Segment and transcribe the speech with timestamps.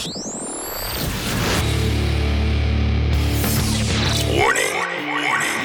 [0.00, 0.16] Warning,
[4.32, 5.60] warning.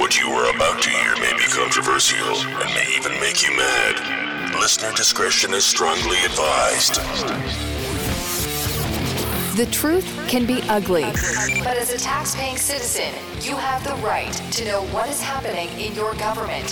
[0.00, 4.54] What you are about to hear may be controversial and may even make you mad.
[4.58, 6.96] Listener discretion is strongly advised.
[9.56, 11.02] The truth can be ugly.
[11.62, 13.12] But as a tax-paying citizen,
[13.42, 16.70] you have the right to know what is happening in your government.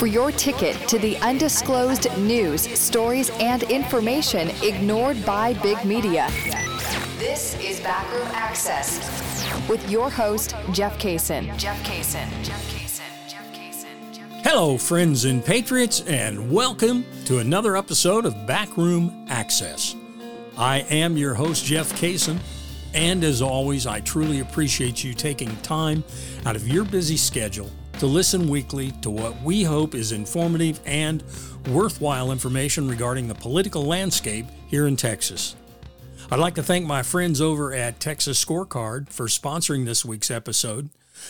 [0.00, 6.28] For your ticket to the undisclosed news, stories, and information ignored by big media.
[7.16, 11.56] This is Backroom Access with your host, Jeff Kaysen.
[11.56, 12.28] Jeff Kaysen.
[12.42, 13.28] Jeff Kaysen.
[13.28, 14.12] Jeff Kaysen.
[14.12, 14.42] Jeff Kaysen.
[14.42, 19.94] Hello, friends and patriots, and welcome to another episode of Backroom Access.
[20.58, 22.38] I am your host, Jeff Kaysen,
[22.94, 26.02] and as always, I truly appreciate you taking time
[26.46, 31.22] out of your busy schedule to listen weekly to what we hope is informative and
[31.68, 35.56] worthwhile information regarding the political landscape here in Texas.
[36.30, 40.88] I'd like to thank my friends over at Texas Scorecard for sponsoring this week's episode.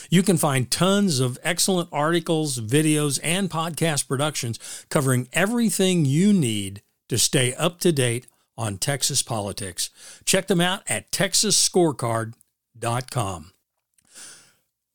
[0.09, 6.81] You can find tons of excellent articles, videos, and podcast productions covering everything you need
[7.09, 8.25] to stay up to date
[8.57, 9.89] on Texas politics.
[10.25, 13.51] Check them out at texasscorecard.com.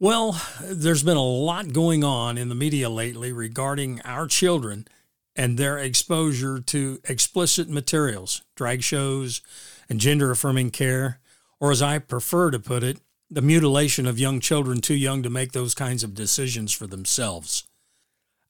[0.01, 4.89] Well, there's been a lot going on in the media lately regarding our children
[5.37, 9.41] and their exposure to explicit materials, drag shows,
[9.89, 11.21] and gender affirming care,
[11.61, 12.99] or as I prefer to put it,
[13.31, 17.65] the mutilation of young children too young to make those kinds of decisions for themselves.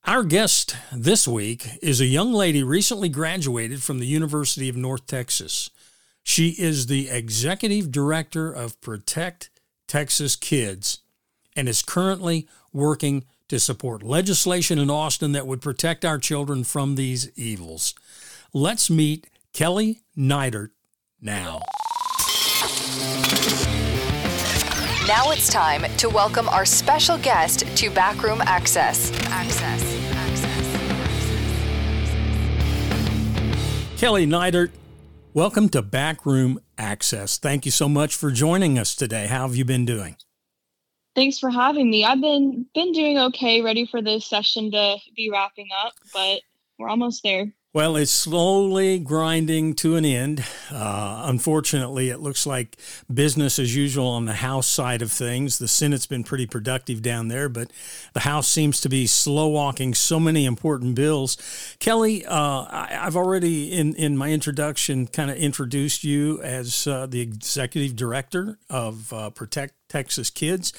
[0.05, 5.07] Our guest this week is a young lady recently graduated from the University of North
[5.07, 5.71] Texas.
[6.25, 9.51] She is the executive director of Protect
[9.87, 10.99] Texas Kids
[11.55, 16.97] and is currently working to support legislation in Austin that would protect our children from
[16.97, 17.95] these evils.
[18.53, 20.71] Let's meet Kelly Neidert
[21.21, 21.61] now.
[25.07, 29.13] Now it's time to welcome our special guest to Backroom Access.
[29.27, 29.62] Access.
[34.03, 34.73] Kelly Neidert,
[35.33, 37.39] welcome to Backroom Access.
[37.39, 39.29] Thank you so much for joining us today.
[39.29, 40.17] How have you been doing?
[41.15, 42.05] Thanks for having me.
[42.05, 46.41] I've been been doing okay, ready for this session to be wrapping up, but
[46.81, 47.55] we're almost there.
[47.75, 50.45] Well, it's slowly grinding to an end.
[50.71, 52.77] Uh, unfortunately, it looks like
[53.13, 55.57] business as usual on the House side of things.
[55.57, 57.71] The Senate's been pretty productive down there, but
[58.13, 61.39] the House seems to be slow walking so many important bills.
[61.79, 67.07] Kelly, uh, I, have already in, in my introduction kind of introduced you as uh,
[67.07, 70.75] the executive director of uh, Protect Texas Kids.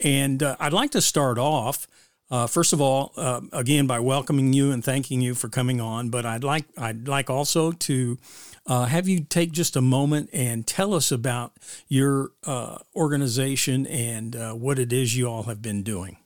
[0.00, 1.86] And uh, I'd like to start off.
[2.30, 6.10] Uh, first of all, uh, again, by welcoming you and thanking you for coming on,
[6.10, 8.18] but I'd like I'd like also to
[8.66, 11.54] uh, have you take just a moment and tell us about
[11.88, 16.18] your uh, organization and uh, what it is you all have been doing.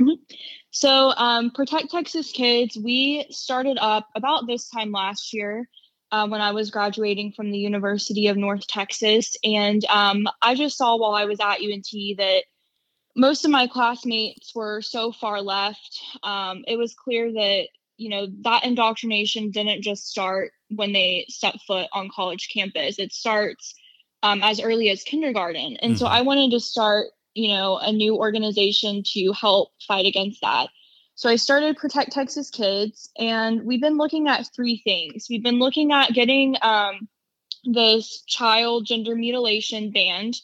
[0.00, 0.34] Mm-hmm.
[0.72, 5.68] So, um, Protect Texas Kids, we started up about this time last year.
[6.10, 9.34] Uh, when I was graduating from the University of North Texas.
[9.42, 12.42] And um, I just saw while I was at UNT that
[13.14, 16.00] most of my classmates were so far left.
[16.22, 21.56] Um, it was clear that you know that indoctrination didn't just start when they step
[21.66, 22.98] foot on college campus.
[22.98, 23.74] It starts
[24.22, 25.98] um, as early as kindergarten, and mm-hmm.
[25.98, 30.68] so I wanted to start you know a new organization to help fight against that.
[31.14, 35.26] So I started Protect Texas Kids, and we've been looking at three things.
[35.28, 37.08] We've been looking at getting um,
[37.64, 40.36] this child gender mutilation banned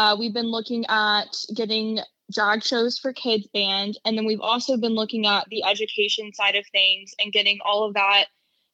[0.00, 1.98] uh, we've been looking at getting
[2.32, 6.56] drag shows for kids banned, and then we've also been looking at the education side
[6.56, 8.26] of things and getting all of that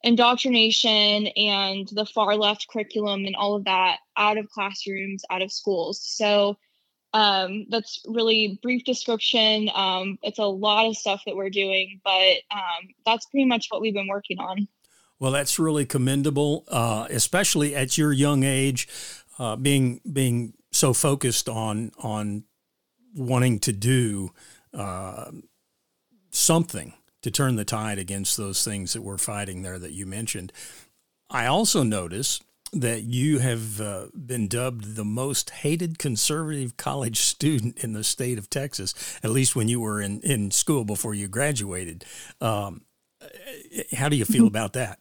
[0.05, 5.51] indoctrination and the far left curriculum and all of that out of classrooms, out of
[5.51, 6.01] schools.
[6.01, 6.59] So
[7.13, 9.69] um, that's really brief description.
[9.75, 13.81] Um, it's a lot of stuff that we're doing, but um, that's pretty much what
[13.81, 14.69] we've been working on.
[15.19, 18.87] Well, that's really commendable, uh, especially at your young age,
[19.41, 22.45] uh, being being so focused on on
[23.15, 24.31] wanting to do
[24.75, 25.31] uh,
[26.31, 26.93] something
[27.23, 30.53] to turn the tide against those things that we're fighting there that you mentioned.
[31.31, 32.41] I also notice
[32.73, 38.39] that you have uh, been dubbed the most hated conservative college student in the state
[38.39, 42.05] of Texas, at least when you were in, in school before you graduated.
[42.41, 42.83] Um,
[43.93, 44.99] how do you feel about that?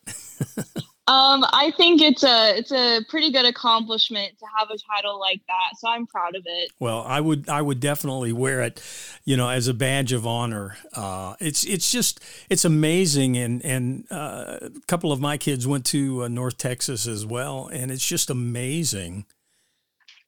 [1.07, 5.41] Um, I think it's a it's a pretty good accomplishment to have a title like
[5.45, 5.77] that.
[5.77, 6.71] So I'm proud of it.
[6.79, 8.81] Well, I would I would definitely wear it,
[9.23, 10.77] you know, as a badge of honor.
[10.93, 15.85] Uh, it's it's just it's amazing, and and uh, a couple of my kids went
[15.87, 19.25] to uh, North Texas as well, and it's just amazing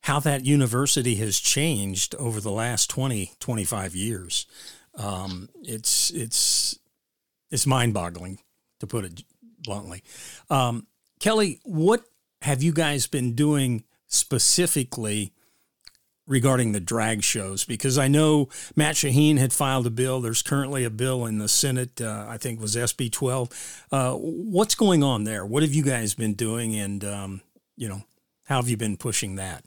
[0.02, 4.46] how that university has changed over the last 20 25 years.
[4.96, 6.78] Um, it's it's
[7.50, 8.38] it's mind boggling
[8.80, 9.24] to put it
[9.68, 10.02] bluntly.
[10.50, 10.88] Um,
[11.20, 12.06] Kelly, what
[12.42, 15.34] have you guys been doing specifically
[16.26, 17.66] regarding the drag shows?
[17.66, 18.48] Because I know
[18.78, 20.22] Matt Shaheen had filed a bill.
[20.22, 23.86] There's currently a bill in the Senate, uh, I think was SB 12.
[23.92, 25.46] Uh, what's going on there?
[25.46, 26.74] What have you guys been doing?
[26.74, 27.42] And, um,
[27.76, 28.04] you know,
[28.46, 29.66] how have you been pushing that?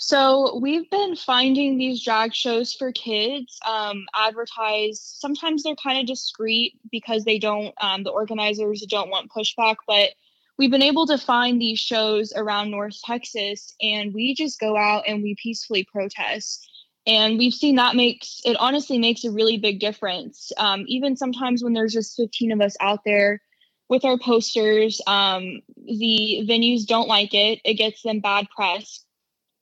[0.00, 5.02] So we've been finding these drag shows for kids um, advertised.
[5.18, 10.10] Sometimes they're kind of discreet because they don't, um, the organizers don't want pushback, but
[10.56, 15.02] we've been able to find these shows around North Texas and we just go out
[15.08, 16.70] and we peacefully protest.
[17.04, 20.52] And we've seen that makes it honestly makes a really big difference.
[20.58, 23.40] Um, even sometimes when there's just 15 of us out there
[23.88, 27.60] with our posters, um, the venues don't like it.
[27.64, 29.04] It gets them bad press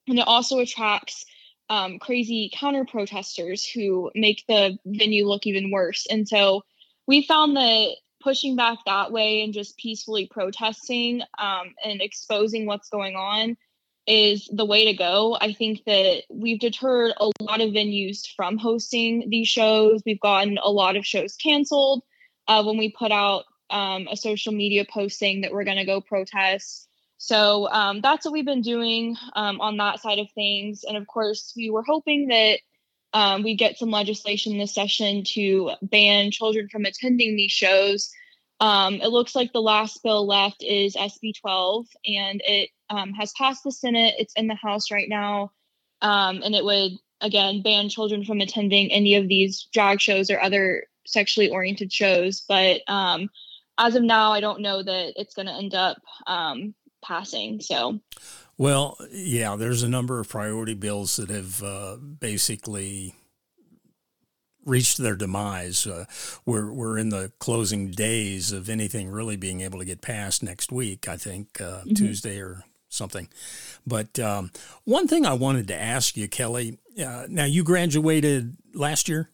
[0.09, 1.25] and it also attracts
[1.69, 6.07] um, crazy counter protesters who make the venue look even worse.
[6.09, 6.63] And so
[7.07, 12.89] we found that pushing back that way and just peacefully protesting um, and exposing what's
[12.89, 13.57] going on
[14.07, 15.37] is the way to go.
[15.41, 20.03] I think that we've deterred a lot of venues from hosting these shows.
[20.07, 22.03] We've gotten a lot of shows canceled
[22.47, 26.01] uh, when we put out um, a social media posting that we're going to go
[26.01, 26.89] protest.
[27.19, 30.85] So um, that's what we've been doing um, on that side of things.
[30.85, 32.59] And of course, we were hoping that
[33.13, 38.11] um, we get some legislation this session to ban children from attending these shows.
[38.61, 43.33] Um, it looks like the last bill left is SB 12, and it um, has
[43.33, 44.15] passed the Senate.
[44.19, 45.53] It's in the House right now.
[46.03, 50.41] Um, and it would, again, ban children from attending any of these drag shows or
[50.41, 52.45] other sexually oriented shows.
[52.47, 52.83] But
[53.79, 56.75] as of now, I don't know that it's going to end up um,
[57.07, 57.61] passing.
[57.61, 58.01] So,
[58.59, 63.15] well, yeah, there's a number of priority bills that have uh, basically
[64.65, 65.87] reached their demise.
[65.87, 66.05] Uh,
[66.45, 70.73] we're we're in the closing days of anything really being able to get passed next
[70.73, 71.09] week.
[71.09, 71.95] I think uh, mm-hmm.
[71.95, 73.29] Tuesday or something.
[73.87, 74.51] But um,
[74.85, 76.79] one thing I wanted to ask you, Kelly.
[76.99, 79.31] Uh, now you graduated last year.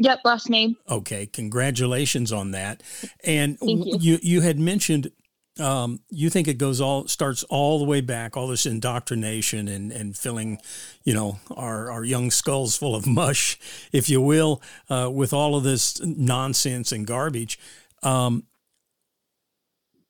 [0.00, 0.76] Yep, last May.
[0.88, 2.82] Okay, congratulations on that.
[3.24, 3.96] And you.
[4.00, 5.10] you you had mentioned
[5.58, 9.90] um, you think it goes all starts all the way back, all this indoctrination and,
[9.92, 10.58] and filling,
[11.04, 13.58] you know, our, our young skulls full of mush,
[13.92, 17.58] if you will, uh, with all of this nonsense and garbage.
[18.02, 18.44] Um,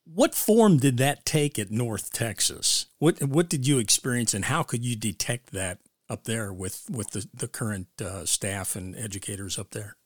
[0.04, 2.86] what form did that take at North Texas?
[2.98, 7.10] What what did you experience, and how could you detect that up there with with
[7.10, 9.97] the the current uh, staff and educators up there?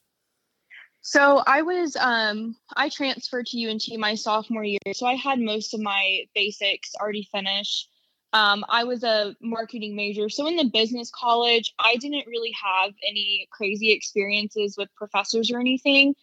[1.02, 5.74] So I was um I transferred to UNT my sophomore year, so I had most
[5.74, 7.88] of my basics already finished.
[8.32, 12.92] Um, I was a marketing major, so in the business college, I didn't really have
[13.06, 16.14] any crazy experiences with professors or anything.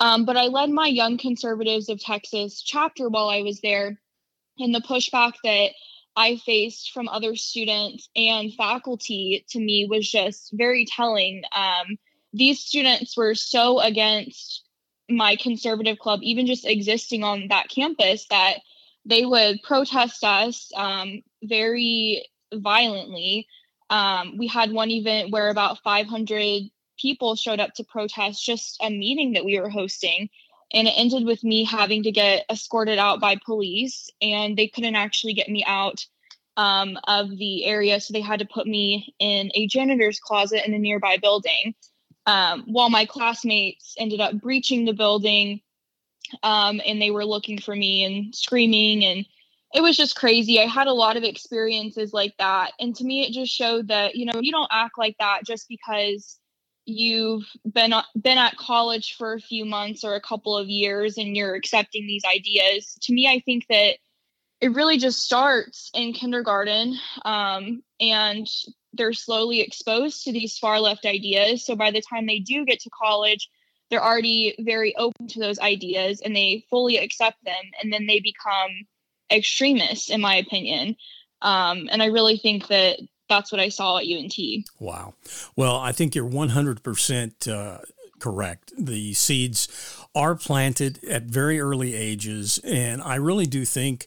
[0.00, 3.98] Um, but I led my Young Conservatives of Texas chapter while I was there,
[4.58, 5.70] and the pushback that
[6.14, 11.42] I faced from other students and faculty to me was just very telling.
[11.52, 11.96] Um,
[12.36, 14.62] these students were so against
[15.08, 18.58] my conservative club even just existing on that campus that
[19.04, 23.46] they would protest us um, very violently.
[23.88, 26.62] Um, we had one event where about 500
[26.98, 30.28] people showed up to protest just a meeting that we were hosting
[30.72, 34.96] and it ended with me having to get escorted out by police and they couldn't
[34.96, 36.04] actually get me out
[36.56, 40.74] um, of the area so they had to put me in a janitor's closet in
[40.74, 41.74] a nearby building
[42.26, 45.60] um, while my classmates ended up breaching the building
[46.42, 49.26] um, and they were looking for me and screaming and
[49.74, 50.60] it was just crazy.
[50.60, 52.72] I had a lot of experiences like that.
[52.80, 55.68] And to me it just showed that you know you don't act like that just
[55.68, 56.38] because
[56.84, 61.36] you've been been at college for a few months or a couple of years and
[61.36, 62.96] you're accepting these ideas.
[63.02, 63.96] To me i think that
[64.60, 68.48] it really just starts in kindergarten um, and
[68.96, 71.64] they're slowly exposed to these far left ideas.
[71.64, 73.48] So by the time they do get to college,
[73.90, 77.54] they're already very open to those ideas and they fully accept them.
[77.82, 78.86] And then they become
[79.30, 80.96] extremists, in my opinion.
[81.42, 82.98] Um, and I really think that
[83.28, 84.34] that's what I saw at UNT.
[84.78, 85.14] Wow.
[85.56, 87.78] Well, I think you're 100% uh,
[88.18, 88.72] correct.
[88.78, 89.68] The seeds
[90.14, 94.06] are planted at very early ages, and I really do think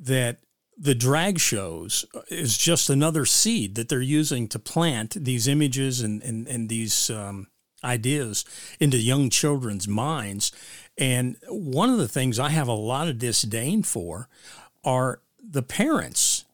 [0.00, 0.38] that
[0.78, 6.22] the drag shows is just another seed that they're using to plant these images and
[6.22, 7.48] and, and these um,
[7.84, 8.44] ideas
[8.80, 10.52] into young children's minds.
[10.96, 14.28] And one of the things I have a lot of disdain for
[14.84, 16.44] are the parents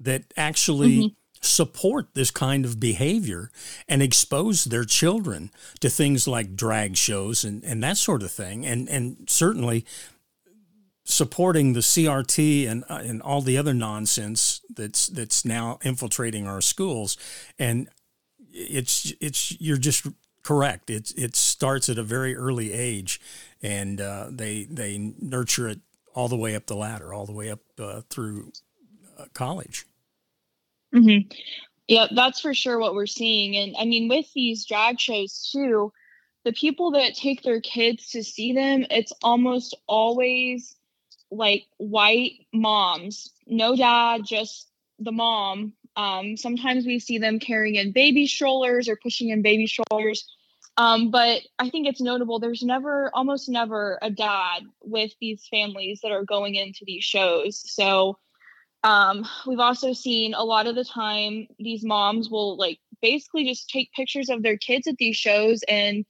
[0.00, 1.14] that actually mm-hmm.
[1.40, 3.50] support this kind of behavior
[3.88, 8.66] and expose their children to things like drag shows and, and that sort of thing.
[8.66, 9.84] And, and certainly
[11.08, 16.60] supporting the CRT and, uh, and all the other nonsense that's, that's now infiltrating our
[16.60, 17.16] schools.
[17.58, 17.88] And
[18.52, 20.06] it's, it's, you're just
[20.42, 20.90] correct.
[20.90, 23.20] It, it starts at a very early age
[23.62, 25.80] and uh, they, they nurture it
[26.14, 28.52] all the way up the ladder, all the way up uh, through
[29.18, 29.86] uh, college.
[30.94, 31.30] Mm-hmm.
[31.86, 33.56] Yeah, that's for sure what we're seeing.
[33.56, 35.90] And I mean, with these drag shows too,
[36.44, 40.76] the people that take their kids to see them, it's almost always
[41.30, 45.72] like white moms, no dad, just the mom.
[45.96, 50.26] Um, sometimes we see them carrying in baby strollers or pushing in baby strollers.
[50.76, 56.00] Um, but I think it's notable there's never, almost never, a dad with these families
[56.02, 57.60] that are going into these shows.
[57.66, 58.16] So
[58.84, 63.68] um, we've also seen a lot of the time these moms will like basically just
[63.68, 66.04] take pictures of their kids at these shows and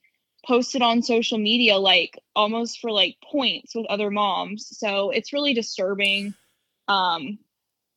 [0.49, 4.67] post it on social media, like almost for like points with other moms.
[4.77, 6.33] So it's really disturbing.
[6.87, 7.39] Um,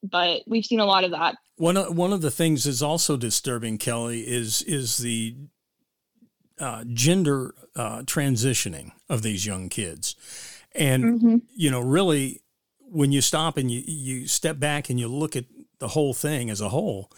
[0.03, 1.37] but we've seen a lot of that.
[1.57, 5.35] One of, one of the things is also disturbing, Kelly, is is the
[6.59, 10.15] uh, gender uh, transitioning of these young kids.
[10.75, 11.37] And, mm-hmm.
[11.55, 12.43] you know, really,
[12.81, 15.45] when you stop and you, you step back and you look at
[15.79, 17.11] the whole thing as a whole,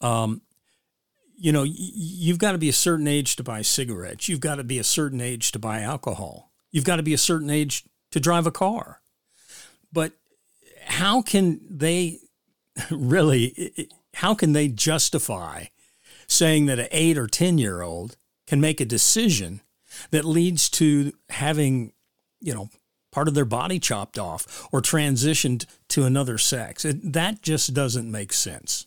[0.00, 0.42] um,
[1.36, 4.28] you know, you've got to be a certain age to buy cigarettes.
[4.28, 6.52] You've got to be a certain age to buy alcohol.
[6.70, 9.00] You've got to be a certain age to drive a car.
[9.92, 10.12] But
[10.86, 12.18] how can they
[12.90, 15.66] really, how can they justify
[16.26, 19.60] saying that an eight or 10 year old can make a decision
[20.10, 21.92] that leads to having,
[22.40, 22.68] you know,
[23.12, 26.84] part of their body chopped off or transitioned to another sex.
[26.84, 28.86] It, that just doesn't make sense.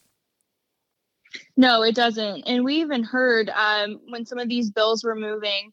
[1.55, 2.43] No, it doesn't.
[2.43, 5.71] And we even heard um, when some of these bills were moving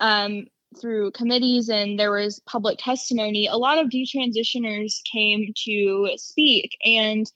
[0.00, 0.46] um,
[0.80, 6.76] through committees and there was public testimony, a lot of detransitioners came to speak.
[6.84, 7.30] And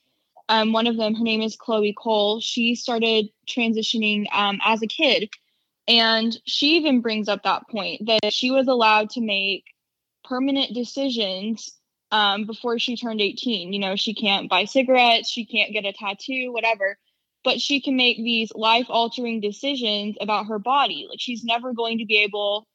[0.48, 4.86] um, one of them, her name is Chloe Cole, she started transitioning um, as a
[4.86, 5.28] kid.
[5.86, 9.64] And she even brings up that point that she was allowed to make
[10.24, 11.70] permanent decisions
[12.10, 13.72] um, before she turned 18.
[13.72, 16.98] You know, she can't buy cigarettes, she can't get a tattoo, whatever,
[17.44, 21.06] but she can make these life altering decisions about her body.
[21.08, 22.66] Like she's never going to be able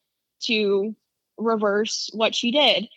[0.43, 0.95] to
[1.37, 2.87] reverse what she did.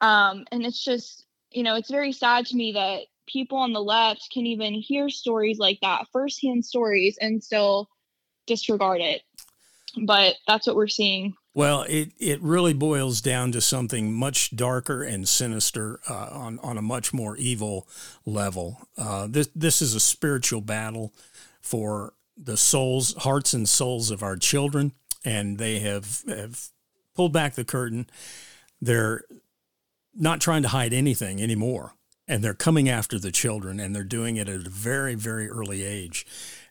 [0.00, 3.82] Um, and it's just, you know, it's very sad to me that people on the
[3.82, 7.88] left can even hear stories like that, firsthand stories, and still
[8.46, 9.22] disregard it
[9.96, 11.34] but that's what we're seeing.
[11.54, 16.78] Well, it, it really boils down to something much darker and sinister uh, on, on
[16.78, 17.86] a much more evil
[18.24, 18.88] level.
[18.96, 21.12] Uh, this, this is a spiritual battle
[21.60, 24.92] for the souls, hearts, and souls of our children,
[25.24, 26.68] and they have, have
[27.14, 28.08] pulled back the curtain.
[28.80, 29.24] They're
[30.14, 31.92] not trying to hide anything anymore,
[32.26, 35.84] and they're coming after the children, and they're doing it at a very, very early
[35.84, 36.26] age.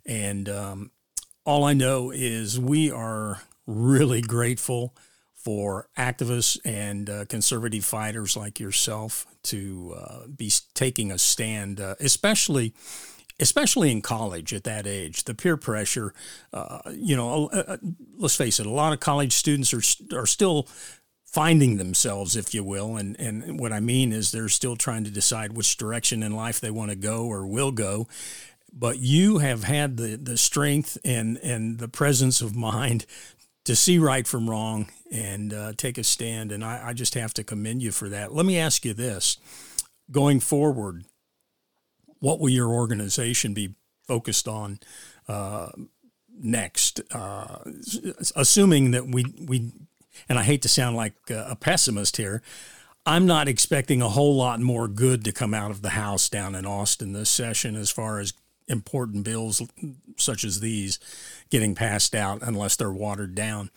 [0.08, 0.92] And um,
[1.46, 4.96] all I know is we are really grateful
[5.34, 11.96] for activists and uh, conservative fighters like yourself to uh, be taking a stand, uh,
[12.00, 12.74] especially
[13.40, 15.24] especially in college at that age.
[15.24, 16.14] The peer pressure,
[16.54, 17.78] uh, you know, uh,
[18.18, 20.68] let's face it, a lot of college students are are still
[21.24, 25.12] finding themselves, if you will, and and what I mean is they're still trying to
[25.12, 28.08] decide which direction in life they want to go or will go,
[28.72, 33.06] but you have had the, the strength and, and the presence of mind
[33.66, 36.52] to see right from wrong and uh, take a stand.
[36.52, 38.34] And I, I just have to commend you for that.
[38.34, 39.38] Let me ask you this
[40.10, 41.06] going forward,
[42.20, 43.76] what will your organization be
[44.08, 44.80] focused on
[45.28, 45.70] uh,
[46.38, 47.02] next?
[47.12, 47.60] Uh,
[48.36, 49.72] assuming that we, we,
[50.28, 52.42] and I hate to sound like a pessimist here,
[53.06, 56.54] I'm not expecting a whole lot more good to come out of the House down
[56.54, 58.34] in Austin this session as far as
[58.72, 59.62] important bills
[60.18, 61.00] such as these
[61.50, 63.70] getting passed out unless they're watered down.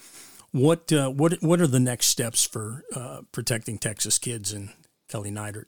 [0.53, 4.71] What uh, what what are the next steps for uh, protecting Texas kids and
[5.09, 5.67] Kelly Neidert?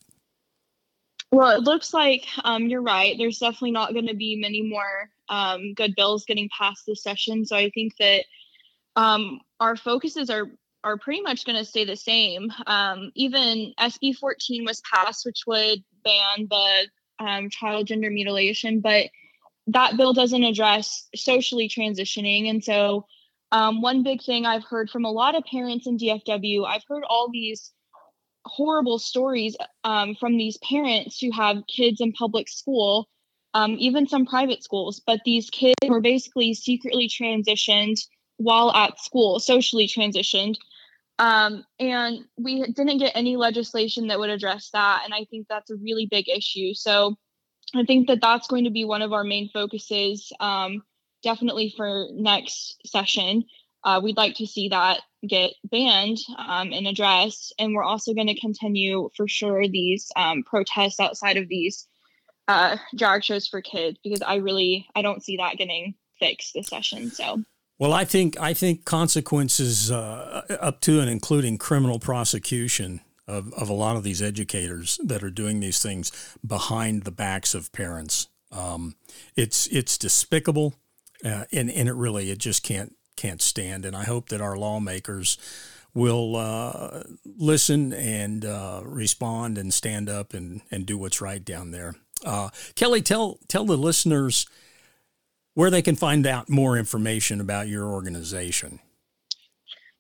[1.33, 3.17] Well, it looks like um, you're right.
[3.19, 7.45] There's definitely not going to be many more um, good bills getting passed this session.
[7.45, 8.25] So I think that
[8.95, 10.47] um, our focuses are
[10.85, 12.53] are pretty much going to stay the same.
[12.69, 19.07] Um, even SB 14 was passed, which would ban the um, child gender mutilation, but
[19.69, 22.49] that bill doesn't address socially transitioning.
[22.49, 23.07] And so,
[23.53, 27.05] um, one big thing I've heard from a lot of parents in DFW, I've heard
[27.09, 27.73] all these
[28.45, 33.09] horrible stories um, from these parents who have kids in public school,
[33.55, 38.01] um, even some private schools, but these kids were basically secretly transitioned
[38.37, 40.57] while at school, socially transitioned.
[41.19, 45.03] Um, and we didn't get any legislation that would address that.
[45.05, 46.75] And I think that's a really big issue.
[46.75, 47.17] So
[47.75, 50.83] I think that that's going to be one of our main focuses, um,
[51.23, 53.45] definitely for next session.
[53.83, 57.55] Uh, we'd like to see that get banned um, and addressed.
[57.59, 61.87] And we're also going to continue for sure these um, protests outside of these
[62.49, 66.69] uh, drag shows for kids because I really I don't see that getting fixed this
[66.69, 67.11] session.
[67.11, 67.43] So.
[67.79, 73.69] Well, I think I think consequences uh, up to and including criminal prosecution of, of
[73.69, 76.11] a lot of these educators that are doing these things
[76.47, 78.29] behind the backs of parents.
[78.51, 78.97] Um,
[79.35, 80.75] it's it's despicable,
[81.25, 83.85] uh, and and it really it just can't can't stand.
[83.85, 85.37] And I hope that our lawmakers
[85.93, 91.71] will uh, listen and uh, respond and stand up and, and do what's right down
[91.71, 91.95] there.
[92.25, 94.47] Uh, Kelly, tell tell the listeners
[95.57, 98.79] where they can find out more information about your organization.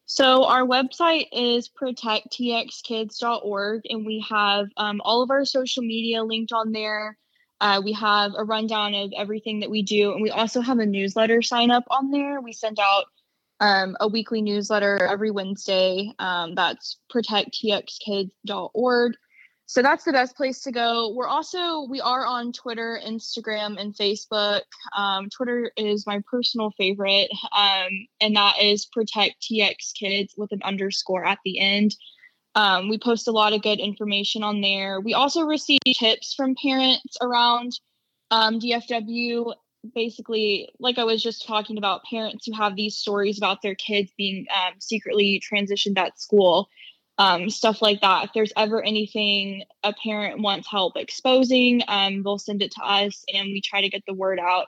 [0.04, 6.52] So our website is protecttxkids.org, and we have um, all of our social media linked
[6.52, 7.16] on there.
[7.58, 10.84] Uh, we have a rundown of everything that we do, and we also have a
[10.84, 12.42] newsletter sign up on there.
[12.42, 13.06] We send out
[13.58, 16.12] um, a weekly newsletter every Wednesday.
[16.18, 19.12] Um, that's protecttxkids.org.
[19.68, 21.12] So that's the best place to go.
[21.12, 24.62] We're also we are on Twitter, Instagram, and Facebook.
[24.96, 30.60] Um, Twitter is my personal favorite, um, and that is protect TX Kids with an
[30.62, 31.96] underscore at the end.
[32.54, 35.00] Um, we post a lot of good information on there.
[35.00, 37.72] We also receive tips from parents around
[38.30, 39.52] um, DFW.
[39.94, 44.12] Basically, like I was just talking about, parents who have these stories about their kids
[44.16, 46.68] being um, secretly transitioned at school
[47.18, 48.24] um, stuff like that.
[48.24, 53.24] If there's ever anything a parent wants help exposing, um, they'll send it to us,
[53.32, 54.66] and we try to get the word out.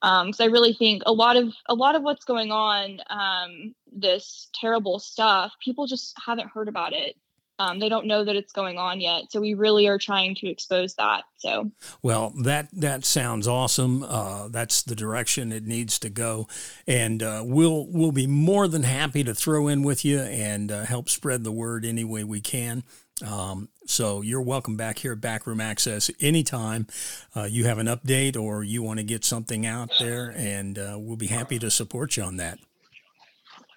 [0.00, 3.74] Because um, I really think a lot of a lot of what's going on, um,
[3.90, 7.16] this terrible stuff, people just haven't heard about it
[7.58, 9.30] um, they don't know that it's going on yet.
[9.30, 11.22] So we really are trying to expose that.
[11.36, 11.70] So
[12.02, 14.02] well, that that sounds awesome.
[14.02, 16.48] Uh, that's the direction it needs to go,
[16.86, 20.84] and uh, we'll we'll be more than happy to throw in with you and uh,
[20.84, 22.82] help spread the word any way we can.
[23.24, 26.88] Um, so you're welcome back here at Backroom Access anytime
[27.36, 30.96] uh, you have an update or you want to get something out there, and uh,
[30.98, 32.58] we'll be happy to support you on that.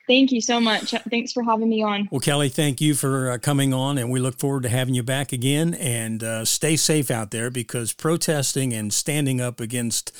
[0.07, 0.91] Thank you so much.
[1.09, 2.07] Thanks for having me on.
[2.09, 5.03] Well, Kelly, thank you for uh, coming on, and we look forward to having you
[5.03, 5.73] back again.
[5.73, 10.15] And uh, stay safe out there because protesting and standing up against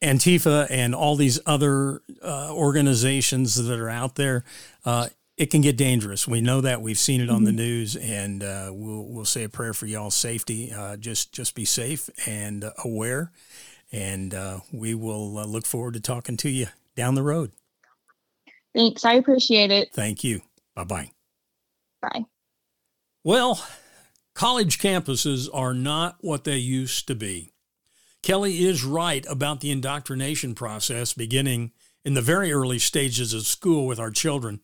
[0.00, 4.42] Antifa and all these other uh, organizations that are out there,
[4.86, 6.26] uh, it can get dangerous.
[6.26, 6.80] We know that.
[6.80, 7.44] We've seen it on mm-hmm.
[7.44, 10.72] the news, and uh, we'll we'll say a prayer for y'all's safety.
[10.72, 13.32] Uh, just just be safe and aware,
[13.92, 14.34] and
[14.72, 17.52] we will look forward to talking to you down the road.
[18.74, 19.04] Thanks.
[19.04, 19.92] I appreciate it.
[19.92, 20.42] Thank you.
[20.74, 21.10] Bye bye.
[22.00, 22.24] Bye.
[23.24, 23.64] Well,
[24.34, 27.52] college campuses are not what they used to be.
[28.22, 31.72] Kelly is right about the indoctrination process beginning
[32.04, 34.60] in the very early stages of school with our children.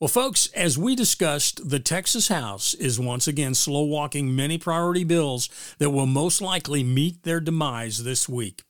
[0.00, 5.04] Well, folks, as we discussed, the Texas House is once again slow walking many priority
[5.04, 8.64] bills that will most likely meet their demise this week.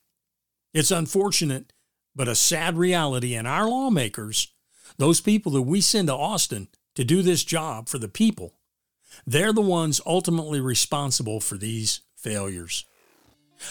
[0.75, 1.72] It's unfortunate
[2.15, 3.35] but a sad reality.
[3.35, 4.53] And our lawmakers,
[4.97, 8.55] those people that we send to Austin to do this job for the people,
[9.25, 12.85] they're the ones ultimately responsible for these failures.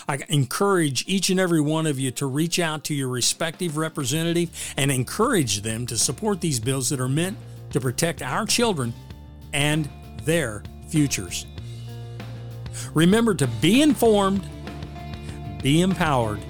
[0.09, 4.51] I encourage each and every one of you to reach out to your respective representative
[4.77, 7.37] and encourage them to support these bills that are meant
[7.71, 8.95] to protect our children
[9.53, 9.89] and
[10.25, 11.47] their futures.
[12.95, 14.47] Remember to be informed,
[15.63, 16.41] be empowered,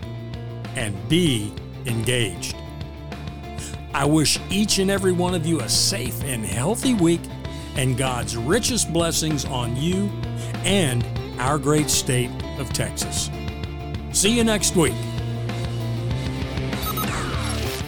[0.76, 1.52] and be
[1.86, 2.56] engaged.
[3.94, 7.20] I wish each and every one of you a safe and healthy week
[7.76, 10.10] and God's richest blessings on you
[10.64, 11.04] and
[11.38, 13.30] our great state of Texas.
[14.12, 14.94] See you next week.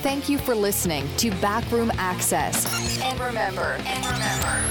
[0.03, 3.01] Thank you for listening to Backroom Access.
[3.03, 4.65] And remember, and remember,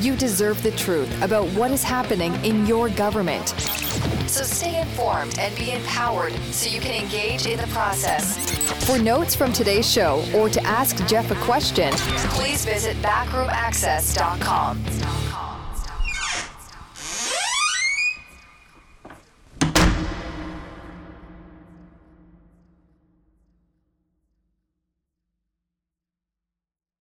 [0.00, 3.73] you deserve the truth about what is happening in your government.
[4.34, 8.36] So stay informed and be empowered so you can engage in the process.
[8.84, 11.92] For notes from today's show or to ask Jeff a question,
[12.30, 15.23] please visit backroomaccess.com.